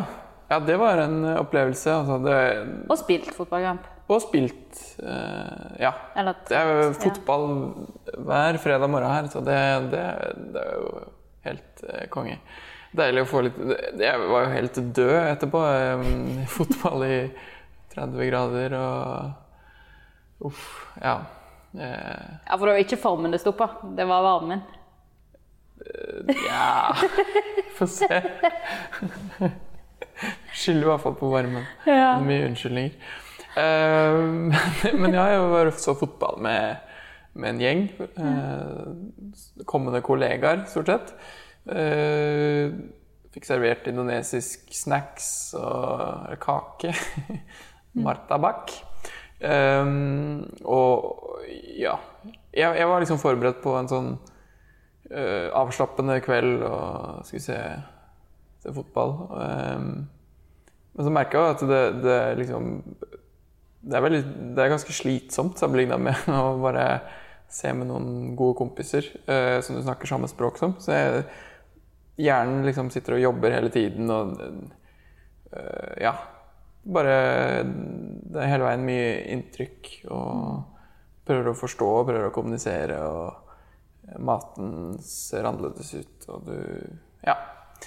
ja, 0.50 0.58
det 0.60 0.76
var 0.80 1.00
en 1.04 1.20
opplevelse. 1.38 1.92
Altså, 1.94 2.18
det, 2.24 2.36
Og 2.90 2.98
spilt 3.00 3.30
fotballkamp. 3.36 3.86
og 4.08 4.20
spilt. 4.24 4.80
Eh, 5.00 5.78
ja. 5.84 5.92
Eller, 6.18 6.36
Det 6.48 6.58
er 6.58 6.72
jo 6.72 6.90
fotball 7.00 7.46
hver 8.26 8.58
fredag 8.62 8.90
morgen 8.92 9.14
her, 9.14 9.30
så 9.32 9.40
det, 9.46 9.58
det, 9.94 10.04
det 10.54 10.64
er 10.64 10.76
jo 10.80 11.04
helt 11.48 11.84
eh, 11.88 12.06
konge. 12.12 12.36
Deilig 12.94 13.24
å 13.24 13.26
få 13.26 13.40
litt 13.42 13.56
Jeg 13.98 14.26
var 14.30 14.44
jo 14.44 14.52
helt 14.54 14.76
død 14.94 15.14
etterpå. 15.32 15.62
eh, 15.70 16.44
Fotball 16.58 17.06
i 17.08 17.16
30 17.94 18.28
grader 18.30 18.74
og 18.78 20.46
Uff. 20.50 20.64
Ja. 21.00 21.16
Eh, 21.74 22.24
Ja, 22.46 22.56
For 22.58 22.66
det 22.66 22.72
var 22.74 22.82
ikke 22.84 22.98
formen 23.00 23.30
det 23.32 23.40
sto 23.40 23.52
på, 23.56 23.68
det 23.96 24.06
var 24.06 24.22
varmen. 24.26 24.62
Ja 26.46 26.94
Få 27.78 27.86
se. 27.90 28.20
Skylder 30.54 30.84
i 30.86 30.88
hvert 30.92 31.02
fall 31.02 31.16
på 31.18 31.28
varmen. 31.32 31.64
Ja. 31.88 32.14
Mye 32.22 32.46
unnskyldninger. 32.48 32.94
Eh, 33.58 34.18
men- 34.18 35.00
men 35.02 35.14
ja, 35.14 35.24
jeg 35.34 35.40
var 35.50 35.70
så 35.78 35.94
fotball 35.98 36.38
med, 36.42 36.76
med 37.34 37.48
en 37.50 37.60
gjeng. 37.60 37.82
eh, 38.18 39.64
kommende 39.66 40.00
kollegaer, 40.02 40.64
stort 40.70 40.86
sett. 40.92 41.12
Eh, 41.68 42.70
fikk 43.34 43.44
servert 43.48 43.86
indonesisk 43.90 44.70
snacks 44.74 45.54
og 45.58 46.38
kake. 46.40 46.94
Martabak. 48.02 48.72
Um, 49.44 50.46
og 50.64 51.42
ja 51.76 51.98
jeg, 52.54 52.76
jeg 52.78 52.86
var 52.88 53.02
liksom 53.02 53.18
forberedt 53.20 53.58
på 53.64 53.74
en 53.76 53.90
sånn 53.90 54.10
uh, 54.14 55.48
avslappende 55.58 56.20
kveld 56.24 56.62
og 56.64 57.26
skal 57.26 57.38
vi 57.38 57.42
se, 57.42 57.58
se 58.62 58.74
fotball. 58.76 59.16
Um, 59.34 59.88
men 60.94 61.06
så 61.06 61.12
merka 61.12 61.42
jeg 61.42 61.56
at 61.56 61.64
det, 61.70 61.82
det 62.04 62.18
liksom 62.44 62.70
det 63.84 63.98
er, 63.98 64.04
veldig, 64.04 64.20
det 64.56 64.62
er 64.62 64.70
ganske 64.72 64.94
slitsomt 64.96 65.58
sammenligna 65.60 65.98
med 66.00 66.28
å 66.38 66.54
bare 66.62 66.86
se 67.52 67.70
med 67.76 67.90
noen 67.90 68.36
gode 68.38 68.56
kompiser 68.62 69.10
uh, 69.28 69.58
som 69.64 69.76
du 69.76 69.82
snakker 69.82 70.10
samme 70.10 70.30
språk 70.30 70.60
som. 70.60 70.76
Så 70.82 70.94
jeg, 70.94 71.24
hjernen 72.22 72.62
liksom 72.66 72.92
sitter 72.94 73.18
og 73.18 73.26
jobber 73.26 73.58
hele 73.58 73.74
tiden 73.74 74.14
og 74.14 74.38
uh, 74.38 75.90
Ja. 76.00 76.14
Bare 76.84 77.16
Det 77.64 78.40
er 78.42 78.50
hele 78.50 78.66
veien 78.66 78.84
mye 78.84 79.08
inntrykk 79.32 79.90
og 80.12 80.62
prøver 81.24 81.50
å 81.50 81.56
forstå, 81.56 81.90
prøver 82.04 82.28
å 82.28 82.34
kommunisere, 82.34 82.98
og 83.08 84.20
maten 84.20 84.98
ser 85.00 85.46
annerledes 85.48 85.94
ut, 85.96 86.28
og 86.28 86.48
du 86.50 86.58
Ja. 87.24 87.38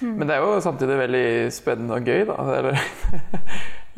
Men 0.02 0.28
det 0.28 0.36
er 0.36 0.44
jo 0.44 0.60
samtidig 0.62 0.98
veldig 0.98 1.28
spennende 1.50 1.96
og 1.98 2.06
gøy, 2.06 2.24
da. 2.28 2.36
Eller 2.58 2.76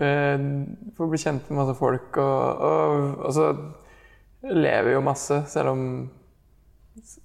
Får 0.97 1.11
bli 1.11 1.21
kjent 1.21 1.49
med 1.51 1.59
masse 1.59 1.75
folk, 1.77 2.17
og, 2.21 2.63
og, 2.69 3.25
og 3.27 3.35
så 3.37 3.51
lever 4.49 4.95
jo 4.95 5.03
masse, 5.05 5.43
selv 5.53 5.75
om 5.75 5.83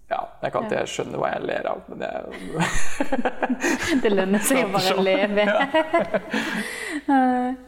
ja, 0.10 0.20
det 0.42 0.48
er 0.48 0.52
ikke 0.52 0.80
jeg 0.80 0.88
skjønner 0.94 1.18
hva 1.22 1.30
jeg 1.34 1.42
ler 1.50 1.66
av, 1.72 1.80
men 1.90 1.98
det 2.02 2.10
jo 2.16 2.22
Det 4.04 4.12
lønner 4.14 4.42
seg 4.46 4.58
å 4.66 4.68
bare 4.76 4.94
leve. 5.06 5.44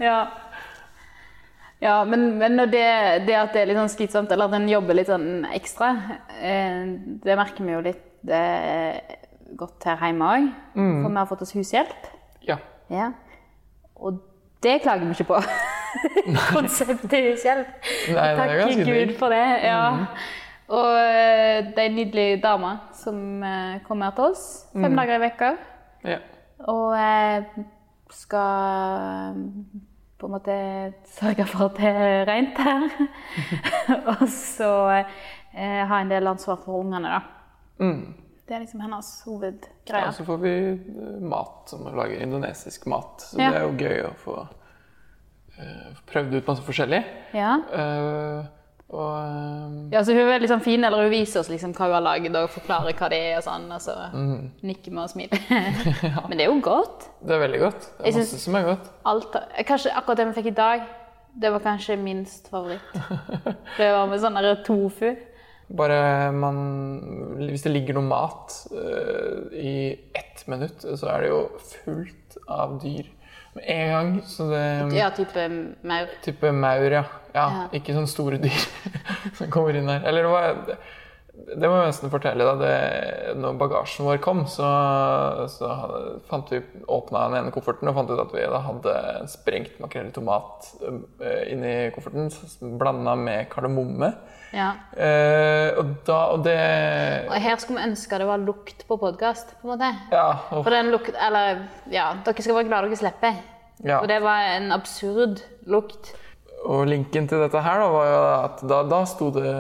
ja. 0.10 0.20
Ja, 1.80 2.04
men, 2.10 2.22
men 2.42 2.58
det, 2.72 2.88
det 3.28 3.36
at 3.38 3.54
det 3.54 3.62
er 3.62 3.68
litt 3.70 3.78
sånn 3.78 3.92
slitsomt, 3.94 4.32
eller 4.34 4.46
at 4.50 4.56
en 4.58 4.70
jobber 4.72 4.94
litt 4.98 5.12
sånn 5.12 5.46
ekstra, 5.54 5.92
eh, 6.42 6.82
det 7.22 7.36
merker 7.38 7.62
vi 7.68 7.76
jo 7.76 7.82
litt 7.86 8.04
er 8.28 8.98
godt 9.58 9.86
her 9.88 9.98
hjemme 10.02 10.26
òg. 10.34 10.44
For 10.74 11.10
vi 11.12 11.20
har 11.20 11.30
fått 11.30 11.44
oss 11.46 11.54
hushjelp. 11.56 12.02
Ja. 12.48 12.58
Ja. 12.92 13.12
Og 13.96 14.12
det 14.64 14.82
klager 14.84 15.06
vi 15.06 15.12
ikke 15.16 15.30
på. 15.36 15.40
Konseptet 16.56 17.32
hushjelp. 17.32 17.68
Takk 18.10 18.50
Gud 18.88 19.16
for 19.20 19.28
det. 19.34 19.46
ja. 19.64 20.06
Og 20.68 20.98
eh, 21.00 21.64
det 21.72 21.80
er 21.80 21.90
en 21.90 21.96
nydelig 21.96 22.28
dame 22.44 22.74
som 22.98 23.44
eh, 23.44 23.78
kommer 23.88 24.10
her 24.10 24.18
til 24.18 24.34
oss 24.34 24.46
fem 24.76 24.96
dager 25.00 25.16
i 25.16 25.24
vekka. 25.28 25.52
ja. 26.04 26.18
Og 26.68 26.94
skal 28.12 29.38
eh, 29.38 29.42
på 30.18 30.28
en 30.28 30.34
måte 30.34 30.58
sørge 31.14 31.46
for 31.46 31.70
at 31.70 31.78
det 31.78 31.92
er 31.92 32.26
rent 32.28 32.58
her. 32.58 32.88
og 34.18 34.24
så 34.34 34.72
eh, 34.98 35.84
ha 35.88 36.02
en 36.02 36.12
del 36.12 36.28
ansvar 36.28 36.60
for 36.64 36.82
ungene, 36.82 37.12
da. 37.14 37.22
Mm. 37.80 38.16
Det 38.48 38.56
er 38.56 38.64
liksom 38.64 38.80
hennes 38.80 39.08
Ja, 39.26 39.32
hovedgreie. 39.32 40.12
så 40.16 40.24
får 40.26 40.38
vi 40.38 40.54
mat, 41.20 41.68
som 41.68 41.84
lager 41.84 41.98
lage 41.98 42.22
indonesisk 42.24 42.86
mat. 42.88 43.22
Så 43.22 43.40
Ja. 43.42 43.52
det 43.52 43.58
er 43.58 43.64
jo 43.68 43.76
gøy 43.78 44.06
å 44.08 44.14
få 44.24 44.36
uh, 45.60 45.90
prøvd 46.08 46.38
ut 46.38 46.48
masse 46.48 46.64
forskjellig. 46.64 47.04
Ja. 47.36 47.58
Eh, 47.74 48.46
og 48.88 49.16
eh, 49.20 49.72
ja, 49.92 50.02
så 50.06 50.14
hun 50.16 50.22
er 50.22 50.30
veldig 50.30 50.48
sånn 50.48 50.64
fin, 50.64 50.84
eller 50.88 51.04
hun 51.04 51.12
viser 51.12 51.42
oss 51.42 51.50
liksom 51.52 51.74
hva 51.76 51.90
hun 51.90 51.96
har 51.98 52.06
laget 52.06 52.38
og 52.40 52.52
forklarer 52.54 52.96
hva 52.96 53.10
det 53.12 53.20
er 53.34 53.40
og 53.42 53.44
sånn. 53.44 53.66
Og 53.76 53.84
så 53.84 53.96
nikker 54.64 54.94
vi 54.94 55.02
og 55.02 55.12
smiler. 55.12 55.42
Men 56.30 56.38
det 56.38 56.46
er 56.46 56.54
jo 56.54 56.62
godt. 56.64 57.10
det 57.20 57.36
er 57.36 57.44
veldig 57.44 57.64
godt. 57.66 57.90
Det 57.98 58.14
er 58.14 58.20
masse 58.22 58.40
som 58.46 58.60
er 58.60 58.70
godt. 58.70 58.92
Alt, 59.12 59.36
kanskje 59.68 59.96
akkurat 59.96 60.22
det 60.22 60.30
vi 60.30 60.38
fikk 60.40 60.52
i 60.54 60.58
dag, 60.62 60.86
det 61.38 61.52
var 61.54 61.66
kanskje 61.66 62.00
minst 62.02 62.48
favoritt. 62.50 62.96
Det 63.78 63.92
var 63.94 64.08
med 64.10 64.24
sånn 64.24 64.40
tofu. 64.66 65.12
Bare 65.68 66.32
man 66.32 66.60
Hvis 67.42 67.66
det 67.66 67.74
ligger 67.74 67.98
noe 67.98 68.08
mat 68.08 68.54
uh, 68.72 69.52
i 69.52 69.92
ett 70.16 70.46
minutt, 70.48 70.80
så 70.80 71.12
er 71.12 71.26
det 71.26 71.32
jo 71.34 71.42
fullt 71.60 72.38
av 72.48 72.78
dyr 72.80 73.10
med 73.58 73.68
en 73.74 73.92
gang. 73.94 74.12
Så 74.30 74.48
det 74.52 74.62
Ja, 74.98 75.10
type 75.18 75.48
maur. 75.88 76.14
Type 76.26 76.52
maur, 76.56 76.88
ja. 77.00 77.04
ja. 77.36 77.48
Ja. 77.58 77.66
Ikke 77.78 77.96
sånne 77.98 78.10
store 78.12 78.40
dyr 78.42 78.64
som 79.38 79.52
kommer 79.54 79.78
inn 79.78 79.90
her. 79.92 80.06
Eller 80.08 80.26
det 80.28 80.32
var 80.32 80.78
det 81.48 81.70
må 81.70 81.76
jeg 81.78 81.92
nesten 81.92 82.10
fortelle. 82.12 82.44
da, 82.44 82.54
det, 82.60 83.36
når 83.38 83.58
bagasjen 83.62 84.08
vår 84.08 84.18
kom, 84.24 84.42
så, 84.50 84.68
så 85.54 85.68
hadde- 85.82 86.16
fant 86.30 86.50
vi 86.52 86.60
åpna 86.92 87.28
den 87.30 87.38
ene 87.44 87.54
kofferten 87.56 87.88
og 87.92 87.96
fant 87.96 88.10
ut 88.12 88.20
at 88.24 88.34
vi 88.34 88.42
da 88.50 88.60
hadde 88.66 88.96
sprengt 89.32 89.78
makrell 89.84 90.10
i 90.10 90.16
tomat 90.16 90.68
eh, 91.22 91.44
inni 91.54 91.76
kofferten, 91.96 92.32
blanda 92.82 93.14
med 93.16 93.48
kardemomme. 93.54 94.12
Ja. 94.56 94.72
Eh, 94.96 95.78
og, 95.78 95.94
da, 96.08 96.18
og 96.34 96.44
det 96.46 96.58
Og 97.28 97.36
her 97.44 97.58
skulle 97.60 97.82
vi 97.82 97.90
ønske 97.92 98.18
det 98.22 98.28
var 98.30 98.40
lukt 98.44 98.86
på 98.88 98.98
podkast, 99.02 99.56
på 99.62 99.68
en 99.68 99.74
måte. 99.76 99.90
Ja. 100.12 100.28
Og, 100.56 100.64
For 100.64 100.72
den 100.74 100.90
lukt 100.94 101.12
Eller, 101.14 101.66
ja, 101.92 102.14
dere 102.26 102.42
skal 102.46 102.56
være 102.56 102.70
glade 102.72 102.88
dere 102.90 103.02
slipper. 103.04 103.42
ja. 103.84 104.00
Og 104.02 104.08
det 104.10 104.22
var 104.24 104.48
en 104.58 104.72
absurd 104.72 105.44
lukt. 105.68 106.14
Og 106.66 106.88
linken 106.90 107.28
til 107.30 107.44
dette 107.44 107.60
her 107.62 107.80
da, 107.84 107.90
var 107.94 108.08
jo 108.10 108.22
at 108.48 108.64
da, 108.72 108.80
da 108.90 109.04
sto, 109.06 109.28
det, 109.36 109.52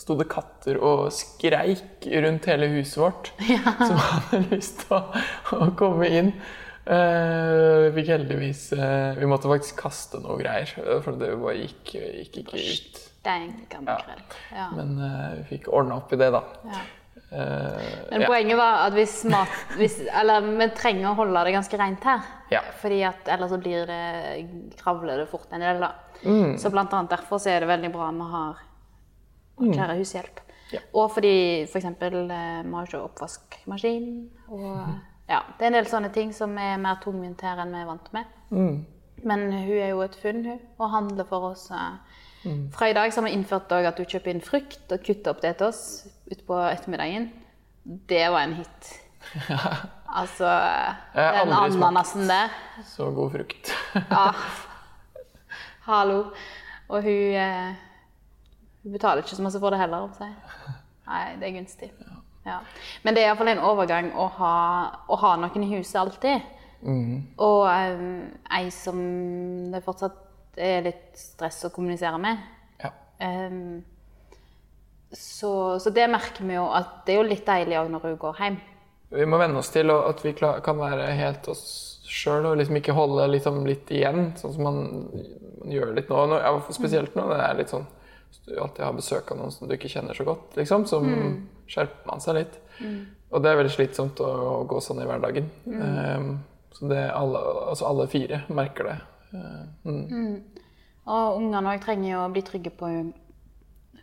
sto 0.00 0.16
det 0.18 0.28
katter 0.32 0.78
og 0.80 1.12
skreik 1.14 2.06
rundt 2.24 2.48
hele 2.50 2.70
huset 2.76 3.00
vårt. 3.02 3.32
Som 3.88 4.00
hadde 4.00 4.42
lyst 4.52 4.84
til 4.84 4.98
å, 4.98 5.04
å 5.58 5.70
komme 5.78 6.08
inn. 6.08 6.34
Uh, 6.82 7.86
vi 7.86 8.00
fikk 8.00 8.08
heldigvis 8.10 8.62
uh, 8.74 9.14
Vi 9.14 9.26
måtte 9.30 9.46
faktisk 9.46 9.76
kaste 9.84 10.18
noe 10.18 10.34
greier, 10.40 10.66
eh, 10.82 10.96
for 11.04 11.14
det 11.14 11.28
bare 11.38 11.60
gikk, 11.60 11.92
gikk 11.94 12.40
ikke 12.40 12.58
ut. 12.58 12.98
Ja. 13.22 13.98
Ja. 14.50 14.64
Men 14.74 14.96
uh, 14.98 15.28
vi 15.36 15.44
fikk 15.52 15.70
ordna 15.70 16.00
opp 16.00 16.10
i 16.10 16.18
det, 16.18 16.32
da. 16.34 16.42
Ja. 16.72 16.82
Men 17.32 18.26
poenget 18.28 18.58
var 18.58 18.82
at 18.82 18.92
hvis 18.92 19.22
mat 19.32 19.52
hvis, 19.78 19.94
Eller 20.20 20.44
vi 20.44 20.66
trenger 20.76 21.06
å 21.08 21.14
holde 21.16 21.44
det 21.46 21.54
ganske 21.54 21.78
rent 21.80 22.04
her. 22.04 22.26
Ja. 22.52 22.60
Fordi 22.82 22.98
at 23.08 23.30
ellers 23.32 23.54
så 23.54 23.60
blir 23.62 23.88
det 23.88 24.02
kravler 24.82 25.22
det 25.22 25.30
fort 25.30 25.54
en 25.54 25.64
del, 25.64 25.80
da. 25.80 25.94
Mm. 26.26 26.58
Så 26.60 26.74
blant 26.74 26.92
annet 26.92 27.14
derfor 27.14 27.40
så 27.40 27.54
er 27.54 27.64
det 27.64 27.70
veldig 27.72 27.92
bra 27.94 28.10
vi 28.18 28.28
har 28.34 28.60
kjære 29.60 29.98
hushjelp. 29.98 30.40
Ja. 30.72 30.80
Og 30.96 31.10
fordi 31.12 31.66
for 31.68 31.80
eksempel 31.82 32.22
eh, 32.22 32.62
vi 32.64 32.72
har 32.72 32.88
ikke 32.88 33.02
oppvaskmaskin. 33.02 34.08
Og 34.48 34.70
ja, 35.28 35.42
det 35.58 35.66
er 35.66 35.70
en 35.70 35.78
del 35.78 35.90
sånne 35.90 36.12
ting 36.14 36.32
som 36.36 36.56
er 36.58 36.80
mer 36.80 36.98
tungvint 37.02 37.44
her 37.44 37.60
enn 37.62 37.74
vi 37.74 37.82
er 37.82 37.90
vant 37.90 38.10
med. 38.16 38.32
Mm. 38.50 38.80
Men 39.22 39.46
hun 39.52 39.78
er 39.78 39.92
jo 39.92 40.02
et 40.02 40.16
funn, 40.18 40.42
hun, 40.46 40.58
og 40.78 40.90
handler 40.90 41.28
for 41.28 41.52
oss. 41.52 41.68
Mm. 42.42 42.64
Fra 42.74 42.88
i 42.90 42.96
dag 42.96 43.12
så 43.12 43.20
har 43.20 43.28
vi 43.28 43.36
innført 43.36 43.70
at 43.76 44.00
hun 44.00 44.08
kjøper 44.08 44.32
inn 44.32 44.42
frukt 44.42 44.92
og 44.92 45.04
kutter 45.06 45.34
opp 45.34 45.42
det 45.44 45.54
til 45.60 45.68
oss 45.68 45.84
utpå 46.32 46.58
ettermiddagen. 46.72 47.30
Det 47.84 48.24
var 48.30 48.46
en 48.46 48.60
hit. 48.62 48.94
Altså 50.12 50.44
Jeg 50.44 51.24
har 51.24 51.44
Den 51.44 51.52
ananasen 51.52 52.28
der. 52.28 52.48
Så 52.84 53.10
god 53.10 53.30
frukt. 53.30 53.70
Ja. 53.94 54.26
Hallo. 55.88 56.24
Og 56.88 57.02
hun, 57.02 57.34
eh, 57.34 57.74
hun 58.82 58.94
betaler 58.94 59.22
ikke 59.22 59.36
så 59.38 59.44
masse 59.44 59.60
for 59.62 59.74
det 59.74 59.80
heller. 59.82 60.08
om 60.08 60.16
seg. 60.16 60.32
Nei, 61.06 61.22
det 61.38 61.48
er 61.48 61.54
gunstig. 61.58 61.92
Ja. 62.46 62.58
Men 63.04 63.14
det 63.14 63.22
er 63.22 63.30
iallfall 63.30 63.52
en 63.52 63.62
overgang 63.62 64.10
å 64.18 64.26
ha, 64.40 64.56
å 65.06 65.18
ha 65.20 65.36
noen 65.38 65.66
i 65.66 65.70
huset 65.76 66.00
alltid. 66.00 66.42
Og 67.38 67.62
um, 67.68 68.24
ei 68.50 68.70
som 68.74 68.98
det 69.70 69.84
fortsatt 69.84 70.58
er 70.58 70.82
litt 70.88 71.14
stress 71.18 71.60
å 71.68 71.72
kommunisere 71.74 72.18
med. 72.22 72.42
Ja. 72.82 72.90
Um, 73.22 73.84
så, 75.12 75.78
så 75.78 75.92
det 75.94 76.08
merker 76.10 76.46
vi 76.48 76.56
jo 76.56 76.66
at 76.72 77.02
det 77.06 77.14
er 77.14 77.20
jo 77.20 77.30
litt 77.30 77.46
deilig 77.46 77.78
òg 77.78 77.90
når 77.92 78.06
hun 78.08 78.20
går 78.20 78.42
hjem. 78.42 78.60
Vi 79.12 79.28
må 79.28 79.38
venne 79.38 79.60
oss 79.60 79.70
til 79.70 79.92
at 79.92 80.22
vi 80.24 80.32
kan 80.34 80.78
være 80.80 81.10
helt 81.18 81.48
oss 81.52 81.64
sjøl 82.12 82.48
og 82.48 82.58
liksom 82.60 82.78
ikke 82.80 82.94
holde 82.96 83.26
liksom 83.30 83.62
litt 83.68 83.90
igjen, 83.92 84.32
sånn 84.40 84.54
som 84.56 84.66
man, 84.66 84.78
man 85.60 85.72
gjør 85.72 85.92
litt 85.96 86.10
nå. 86.10 86.40
spesielt 86.72 87.14
nå. 87.16 87.28
Det 87.30 87.42
er 87.44 87.58
litt 87.60 87.72
sånn 87.72 87.86
Hvis 88.32 88.46
du 88.48 88.54
alltid 88.56 88.86
har 88.86 88.96
besøk 88.96 89.28
av 89.30 89.38
noen 89.38 89.52
som 89.52 89.68
du 89.68 89.74
ikke 89.76 89.90
kjenner 89.92 90.16
så 90.16 90.24
godt, 90.24 90.56
liksom, 90.56 90.86
så 90.88 91.02
skjerper 91.68 92.08
man 92.08 92.22
seg 92.24 92.38
litt. 92.38 92.56
Og 93.32 93.44
det 93.44 93.50
er 93.50 93.58
veldig 93.60 93.72
slitsomt 93.72 94.20
å, 94.24 94.28
å 94.28 94.54
gå 94.68 94.80
sånn 94.80 95.02
i 95.04 95.08
hverdagen. 95.08 95.50
Um, 95.68 96.30
så 96.72 96.88
det 96.88 97.02
alle, 97.12 97.40
altså 97.68 97.86
alle 97.88 98.08
fire 98.12 98.42
merker 98.52 98.88
det. 98.88 98.96
Uh, 99.32 99.60
mm. 99.84 100.62
Og 101.12 101.38
ungene 101.42 101.74
òg 101.74 101.84
trenger 101.84 102.08
jo 102.10 102.22
å 102.24 102.32
bli 102.32 102.42
trygge 102.46 102.72
på 102.76 102.88
hun 102.88 103.12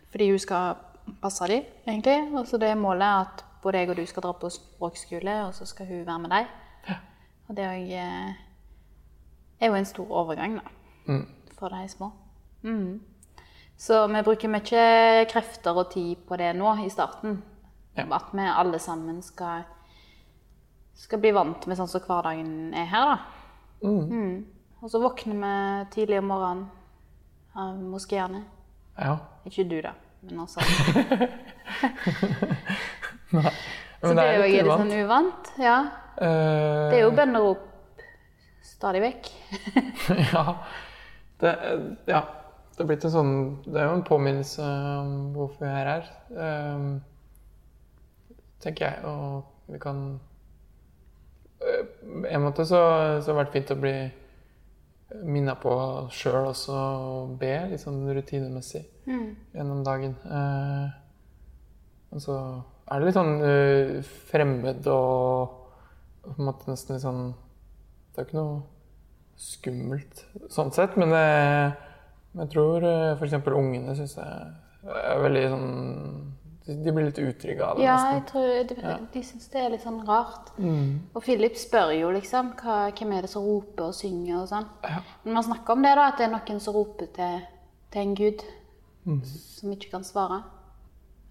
fordi 0.09 0.31
hun 0.31 0.41
skal 0.41 0.79
passe 1.21 1.45
dem, 1.51 1.67
egentlig. 1.85 2.17
Og 2.33 2.47
så 2.49 2.57
det 2.61 2.71
målet 2.77 3.05
er 3.05 3.27
at 3.27 3.43
både 3.61 3.83
jeg 3.83 3.91
og 3.91 3.99
du 3.99 4.05
skal 4.09 4.25
dra 4.25 4.31
på 4.33 4.49
språkskole, 4.49 5.35
og 5.45 5.53
så 5.53 5.67
skal 5.69 5.85
hun 5.85 6.05
være 6.07 6.23
med 6.23 6.33
deg. 6.33 6.55
Og 7.49 7.57
det 7.57 7.65
er 7.65 7.75
jo, 7.77 7.99
eh, 7.99 8.33
er 9.59 9.71
jo 9.71 9.77
en 9.77 9.85
stor 9.85 10.11
overgang, 10.21 10.57
da. 10.57 10.73
Mm. 11.05 11.27
For 11.59 11.69
de 11.69 11.87
små. 11.89 12.11
Mm. 12.61 12.99
Så 13.79 14.01
vi 14.11 14.21
bruker 14.27 14.51
mye 14.51 15.25
krefter 15.31 15.77
og 15.77 15.91
tid 15.93 16.19
på 16.27 16.35
det 16.39 16.51
nå 16.57 16.73
i 16.83 16.89
starten. 16.91 17.37
Ja. 17.95 18.05
At 18.17 18.33
vi 18.35 18.43
alle 18.43 18.79
sammen 18.79 19.21
skal, 19.23 19.63
skal 20.99 21.21
bli 21.23 21.31
vant 21.35 21.67
med 21.67 21.79
sånn 21.79 21.87
som 21.87 22.03
hverdagen 22.03 22.73
er 22.75 22.89
her, 22.91 23.13
da. 23.13 23.17
Mm. 23.87 24.33
Og 24.83 24.91
så 24.91 24.99
våkner 24.99 25.39
vi 25.39 25.53
tidlig 25.95 26.19
om 26.19 26.27
morgenen 26.31 26.67
av 27.55 27.79
moskeene. 27.79 28.43
Ja. 28.99 29.15
Ikke 29.47 29.63
du, 29.67 29.79
da, 29.83 29.95
men 30.27 30.39
også. 30.43 30.59
Men 33.99 34.09
Så 34.09 34.15
det 34.15 34.23
er 34.23 34.37
jo 34.37 34.43
litt 34.47 34.63
uvant. 34.63 34.79
sånn 34.79 34.93
uvant. 35.03 35.49
Ja. 35.59 35.77
Uh... 36.15 36.87
Det 36.89 36.99
er 36.99 37.01
jo 37.03 37.09
bønnerop 37.17 38.03
stadig 38.63 39.01
vekk. 39.03 39.27
ja. 40.31 40.43
Det, 41.39 41.51
ja. 42.07 42.21
Det 42.79 42.85
er 42.85 42.87
blitt 42.93 43.03
en 43.03 43.11
sånn 43.11 43.31
Det 43.65 43.75
er 43.75 43.89
jo 43.89 43.95
en 43.97 44.05
påminnelse 44.07 44.63
om 44.63 45.15
hvorfor 45.35 45.65
vi 45.65 45.67
er 45.67 45.89
her. 45.89 46.05
Um, 46.31 46.85
tenker 48.63 48.85
jeg. 48.85 49.01
Og 49.03 49.73
vi 49.73 49.81
kan 49.83 49.99
eh, 51.59 51.81
På 51.99 52.21
en 52.29 52.45
måte 52.45 52.63
så, 52.63 52.79
så 53.19 53.27
har 53.27 53.33
det 53.33 53.35
vært 53.41 53.57
fint 53.57 53.73
å 53.75 53.77
bli 53.83 53.93
minna 55.27 55.57
på 55.59 55.73
sjøl 56.13 56.47
også 56.53 56.71
å 56.77 57.19
be 57.41 57.51
litt 57.73 57.83
sånn 57.83 57.99
rutinemessig 58.15 58.85
gjennom 59.57 59.83
dagen. 59.83 60.15
Uh, 60.23 60.87
og 62.15 62.23
så 62.23 62.39
er 62.87 62.95
det 62.95 63.09
litt 63.09 63.19
sånn 63.19 63.35
uh, 63.43 64.11
fremmed 64.31 64.87
og 64.87 65.57
på 66.23 66.35
en 66.37 66.47
måte 66.47 66.71
nesten 66.71 66.95
litt 66.95 67.03
sånn 67.03 67.23
Det 67.33 68.21
er 68.21 68.23
jo 68.23 68.29
ikke 68.29 68.39
noe 68.39 68.59
skummelt 69.39 70.23
sånn 70.51 70.71
sett, 70.75 70.95
men 70.99 71.13
eh, 71.15 71.88
men 72.39 72.45
jeg 72.47 72.53
tror 72.53 72.85
eh, 72.87 73.13
f.eks. 73.19 73.33
ungene 73.51 73.95
syns 73.97 74.13
jeg 74.15 74.93
er 74.95 75.19
veldig 75.25 75.41
sånn 75.51 75.71
De 76.69 76.91
blir 76.93 77.07
litt 77.09 77.17
utrygge 77.19 77.65
av 77.65 77.79
det. 77.79 77.83
Ja, 77.83 77.95
jeg 78.13 78.23
tror 78.29 78.51
de, 78.69 78.75
de 79.13 79.23
syns 79.25 79.47
det 79.49 79.59
er 79.59 79.71
litt 79.73 79.81
sånn 79.83 80.03
rart. 80.07 80.51
Mm. 80.61 81.09
Og 81.17 81.23
Philip 81.25 81.57
spør 81.57 81.91
jo 81.97 82.11
liksom 82.13 82.51
hva, 82.61 82.75
hvem 82.93 83.15
er 83.17 83.25
det 83.25 83.31
som 83.31 83.43
roper 83.43 83.87
og 83.89 83.95
synger 83.97 84.43
og 84.43 84.47
sånn. 84.51 84.67
Ja. 84.85 84.99
Men 85.25 85.39
man 85.39 85.47
snakker 85.47 85.73
om 85.73 85.81
det, 85.83 85.95
da, 85.97 86.05
at 86.11 86.21
det 86.21 86.27
er 86.27 86.33
noen 86.35 86.61
som 86.61 86.77
roper 86.77 87.09
til, 87.17 87.41
til 87.91 88.01
en 88.05 88.15
gud 88.15 88.45
Mm. 89.09 89.21
som 89.25 89.71
ikke 89.71 89.89
kan 89.89 90.03
svare. 90.03 90.41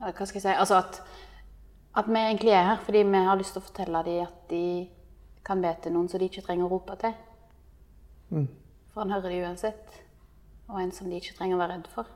Eller 0.01 0.15
hva 0.17 0.27
skal 0.27 0.41
jeg 0.41 0.47
si? 0.49 0.55
Altså 0.59 0.79
at, 0.81 0.97
at 2.01 2.07
vi 2.09 2.19
egentlig 2.19 2.55
er 2.57 2.65
her 2.73 2.81
fordi 2.83 3.03
vi 3.07 3.21
har 3.29 3.37
lyst 3.39 3.55
til 3.55 3.63
å 3.63 3.67
fortelle 3.69 4.01
dem 4.07 4.23
at 4.25 4.39
de 4.51 4.63
kan 5.47 5.63
be 5.63 5.71
til 5.85 5.95
noen 5.95 6.09
som 6.11 6.19
de 6.19 6.27
ikke 6.31 6.43
trenger 6.47 6.67
å 6.67 6.73
rope 6.73 6.97
til. 6.99 7.15
Mm. 8.33 8.49
For 8.91 9.05
han 9.05 9.13
hører 9.15 9.31
det 9.31 9.43
uansett. 9.45 10.01
Og 10.69 10.83
en 10.83 10.93
som 10.93 11.09
de 11.09 11.17
ikke 11.17 11.37
trenger 11.39 11.57
å 11.57 11.63
være 11.63 11.79
redd 11.79 11.89
for. 11.95 12.11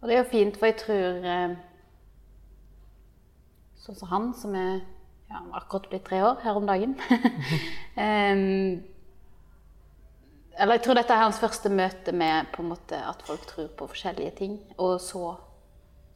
Og 0.00 0.08
det 0.08 0.16
er 0.16 0.22
jo 0.22 0.32
fint, 0.32 0.58
for 0.58 0.68
jeg 0.68 0.78
tror 0.82 1.24
eh, 1.24 1.56
Sånn 3.86 3.96
som 4.00 4.10
han, 4.10 4.24
som 4.34 4.54
er 4.58 4.80
ja, 5.30 5.40
akkurat 5.54 5.84
blitt 5.92 6.04
tre 6.08 6.18
år 6.26 6.40
her 6.42 6.56
om 6.58 6.64
dagen. 6.66 6.96
um, 8.02 8.80
eller 10.56 10.78
jeg 10.78 10.82
tror 10.82 10.98
dette 10.98 11.14
er 11.14 11.22
hans 11.22 11.38
første 11.38 11.70
møte 11.70 12.14
med 12.16 12.58
måte 12.66 12.98
at 12.98 13.22
folk 13.28 13.44
tror 13.46 13.68
på 13.78 13.88
forskjellige 13.92 14.32
ting. 14.40 14.56
Og 14.82 14.96
så, 15.04 15.36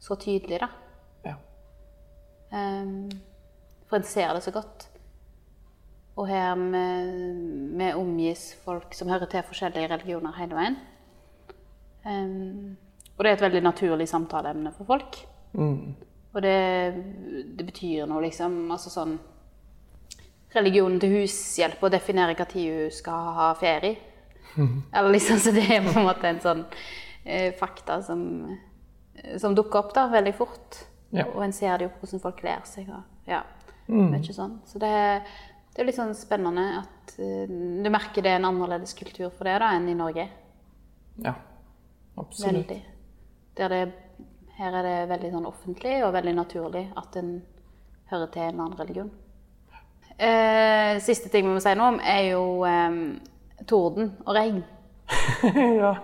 så 0.03 0.17
tydelig, 0.19 0.59
da. 0.65 0.67
Ja. 1.29 1.35
Um, 2.51 3.07
for 3.87 4.01
en 4.01 4.09
ser 4.09 4.33
det 4.35 4.43
så 4.43 4.51
godt. 4.55 4.89
Og 6.19 6.27
her 6.27 6.55
vi 6.59 7.93
omgis 7.95 8.49
folk 8.65 8.93
som 8.97 9.09
hører 9.09 9.31
til 9.31 9.47
forskjellige 9.47 9.93
religioner 9.93 10.35
hele 10.41 10.57
veien. 10.57 10.81
Em, 12.07 12.77
og 13.17 13.23
det 13.23 13.29
er 13.29 13.37
et 13.37 13.43
veldig 13.45 13.61
naturlig 13.65 14.07
samtaleemne 14.09 14.71
for 14.73 14.89
folk. 14.89 15.19
Mm. 15.53 15.93
Og 16.31 16.41
det, 16.41 16.55
det 17.57 17.65
betyr 17.67 18.07
noe, 18.09 18.23
liksom. 18.25 18.63
Altså 18.71 18.93
sånn 18.93 19.19
Religionen 20.51 20.97
til 20.99 21.13
hushjelp 21.15 21.79
og 21.79 21.93
definere 21.93 22.33
når 22.35 22.49
hun 22.57 22.89
skal 22.91 23.35
ha 23.37 23.51
ferie. 23.55 23.95
Eller 24.95 25.13
liksom, 25.13 25.39
Så 25.39 25.53
det 25.55 25.63
er 25.63 25.85
på 25.85 25.93
en 25.95 26.07
måte 26.09 26.27
en 26.27 26.41
sånn 26.43 26.65
eh, 27.23 27.53
fakta 27.55 28.01
som, 28.03 28.49
som 29.39 29.55
dukker 29.55 29.79
opp 29.79 29.93
da, 29.95 30.09
veldig 30.11 30.33
fort. 30.35 30.81
Ja. 31.15 31.27
Og 31.29 31.45
en 31.45 31.55
ser 31.55 31.77
det 31.77 31.87
jo 31.87 31.93
på 31.93 32.03
hvordan 32.03 32.23
folk 32.25 32.43
ler 32.43 32.65
seg. 32.67 32.89
Og, 32.91 33.05
ja, 33.29 33.45
mye 33.87 34.35
sånn. 34.35 34.57
Så 34.67 34.81
det, 34.81 34.91
det 35.71 35.83
er 35.83 35.87
litt 35.87 35.99
sånn 35.99 36.11
spennende 36.19 36.65
at 36.81 37.15
uh, 37.15 37.47
du 37.47 37.87
merker 37.91 38.25
det 38.25 38.33
er 38.33 38.41
en 38.41 38.49
annerledes 38.51 38.95
kultur 38.97 39.29
for 39.29 39.47
det 39.47 39.55
da, 39.63 39.71
enn 39.77 39.87
i 39.91 39.95
Norge. 39.95 40.27
ja. 41.23 41.37
Absolutt. 42.21 42.69
Veldig. 42.69 42.79
Det, 43.57 43.81
her 44.57 44.77
er 44.79 44.87
det 44.87 44.97
veldig 45.09 45.31
sånn 45.33 45.49
offentlig 45.49 45.97
og 46.05 46.13
veldig 46.15 46.35
naturlig 46.37 46.85
at 46.97 47.17
en 47.19 47.33
hører 48.11 48.31
til 48.33 48.47
en 48.47 48.59
annen 48.59 48.79
religion. 48.79 49.11
Eh, 50.21 50.99
siste 51.01 51.31
ting 51.33 51.47
vi 51.47 51.55
må 51.55 51.61
si 51.63 51.73
noe 51.77 51.95
om, 51.95 51.99
er 52.03 52.27
jo 52.31 52.43
eh, 52.69 52.99
torden 53.69 54.13
og 54.25 54.35
regn. 54.37 54.61
ja. 55.81 55.95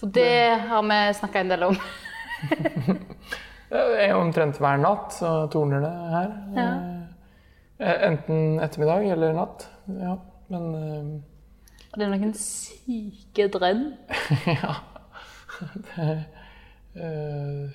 For 0.00 0.10
det 0.14 0.64
har 0.68 0.86
vi 0.88 1.00
snakka 1.20 1.42
en 1.44 1.52
del 1.54 1.68
om. 1.70 1.78
Det 3.74 3.80
er 4.04 4.12
omtrent 4.14 4.58
hver 4.62 4.76
natt, 4.78 5.16
så 5.16 5.48
torner 5.50 5.80
det 5.82 5.92
her. 6.12 6.34
Ja. 6.54 6.66
Eh, 7.82 8.04
Enten 8.06 8.60
ettermiddag 8.62 9.08
eller 9.16 9.32
natt. 9.34 9.64
Ja, 9.88 10.12
men 10.52 10.68
eh, 10.78 11.08
Og 11.90 11.98
det 11.98 12.06
er 12.06 12.12
noen 12.12 12.34
syke 12.38 13.48
drønn. 13.50 13.88
Ja. 14.60 14.76
Det 16.94 17.02
eh, 17.02 17.70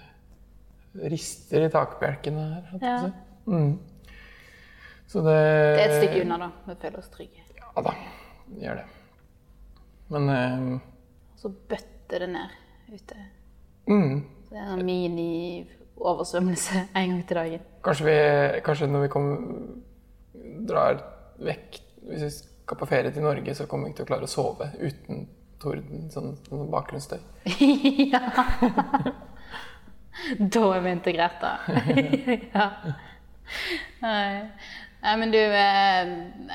rister 1.12 1.66
i 1.68 1.70
takbjelkene 1.74 2.44
her. 2.54 2.70
Ja. 2.82 3.12
Mm. 3.48 3.74
Så 5.10 5.22
det 5.26 5.34
Det 5.36 5.82
er 5.82 5.90
et 5.90 5.98
stykke 6.04 6.22
unna, 6.26 6.38
da. 6.38 6.50
Vi 6.70 6.76
føler 6.82 7.00
oss 7.02 7.10
trygge. 7.14 7.44
Ja 7.60 7.84
da, 7.86 7.94
vi 8.50 8.62
gjør 8.64 8.76
det. 8.82 8.86
Men 10.10 10.30
Og 10.30 11.38
så 11.44 11.50
bøtter 11.70 12.20
det 12.26 12.30
ned 12.34 12.50
ute. 12.94 13.16
mm, 13.88 14.16
Så 14.48 14.56
det 14.56 14.62
er 14.64 14.74
en 14.74 14.86
mini-oversvømmelse 14.86 16.80
en 16.96 17.10
gang 17.10 17.28
til 17.28 17.38
dagen. 17.38 17.60
kanskje, 17.84 18.06
vi, 18.06 18.16
kanskje 18.66 18.88
når 18.90 19.02
vi 19.06 19.08
kommer, 19.14 19.38
drar 20.68 21.04
vekk 21.40 21.80
Hvis 22.10 22.22
vi 22.24 22.30
skal 22.32 22.78
på 22.78 22.86
ferie 22.90 23.12
til 23.12 23.22
Norge, 23.24 23.54
så 23.56 23.66
kommer 23.68 23.86
vi 23.88 23.92
ikke 23.94 23.98
til 24.04 24.06
å 24.08 24.12
klare 24.14 24.24
å 24.26 24.32
sove 24.32 24.70
uten 24.80 25.28
torden. 25.62 26.08
Sånn, 26.14 26.36
sånn 26.48 26.70
bakgrunnsstøy. 26.74 27.20
ja. 28.14 28.24
Da 30.36 30.62
er 30.76 30.82
vi 30.84 30.92
integrert, 30.92 31.40
da. 31.40 31.52
ja. 32.54 32.66
Nei. 34.04 34.50
Men 35.00 35.32
du, 35.32 35.40
eh, 35.40 36.10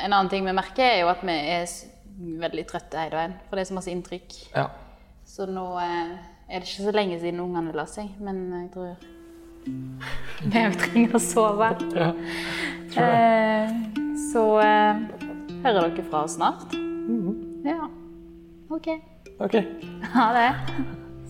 en 0.04 0.12
annen 0.12 0.28
ting 0.28 0.44
vi 0.44 0.52
merker, 0.52 0.84
er 0.84 1.00
jo 1.00 1.08
at 1.08 1.22
vi 1.24 1.32
er 1.32 1.64
veldig 2.44 2.66
trøtte 2.68 3.00
hele 3.00 3.16
veien. 3.16 3.36
For 3.48 3.56
det 3.56 3.64
er 3.64 3.70
så 3.70 3.78
masse 3.78 3.92
inntrykk. 3.94 4.36
Ja. 4.52 4.66
Så 5.24 5.48
nå 5.48 5.64
eh, 5.80 6.12
er 6.50 6.60
det 6.60 6.68
ikke 6.68 6.90
så 6.90 6.94
lenge 6.94 7.18
siden 7.22 7.40
ungene 7.46 7.72
la 7.74 7.86
seg, 7.88 8.12
men 8.20 8.44
jeg 8.52 8.68
tror 8.74 8.92
vi 10.44 10.66
trenger 10.84 11.16
å 11.16 11.22
sove. 11.24 11.72
ja. 11.96 12.10
Tror 12.92 13.00
det. 13.00 13.24
Eh, 13.24 14.12
så 14.28 14.44
eh, 14.60 15.02
hører 15.64 15.88
dere 15.88 16.06
fra 16.10 16.26
oss 16.28 16.36
snart. 16.36 16.68
Ja. 16.76 17.43
OK. 18.74 18.88
OK. 19.38 19.54
Ha 20.14 20.32
det. 20.34 20.54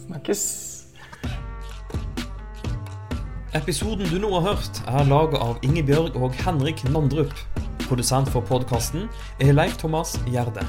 Snakkes. 0.06 0.42
Episoden 3.54 4.08
du 4.08 4.16
nå 4.18 4.30
har 4.38 4.54
hørt, 4.54 4.80
er 4.88 5.04
laget 5.10 5.36
av 5.44 5.60
Ingebjørg 5.62 6.16
og 6.16 6.32
Henrik 6.40 6.86
Nandrup. 6.88 7.36
Produsent 7.84 8.32
for 8.32 8.40
podkasten 8.48 9.10
er 9.44 9.52
Leif 9.52 9.76
Thomas 9.76 10.16
Gjerde. 10.24 10.64